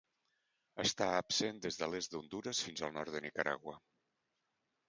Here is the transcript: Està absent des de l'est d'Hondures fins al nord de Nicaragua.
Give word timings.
Està 0.83 1.09
absent 1.17 1.61
des 1.67 1.77
de 1.81 1.89
l'est 1.91 2.15
d'Hondures 2.15 2.65
fins 2.69 2.83
al 2.89 2.97
nord 2.99 3.15
de 3.19 3.23
Nicaragua. 3.27 3.81